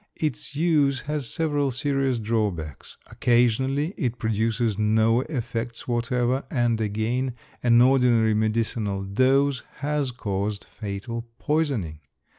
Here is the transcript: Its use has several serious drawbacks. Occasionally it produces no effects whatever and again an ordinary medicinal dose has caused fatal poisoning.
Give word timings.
Its 0.15 0.55
use 0.55 1.01
has 1.01 1.29
several 1.31 1.69
serious 1.69 2.17
drawbacks. 2.17 2.97
Occasionally 3.11 3.93
it 3.97 4.17
produces 4.17 4.75
no 4.75 5.19
effects 5.29 5.87
whatever 5.87 6.43
and 6.49 6.81
again 6.81 7.35
an 7.61 7.79
ordinary 7.79 8.33
medicinal 8.33 9.03
dose 9.03 9.61
has 9.81 10.09
caused 10.09 10.63
fatal 10.63 11.27
poisoning. 11.37 11.99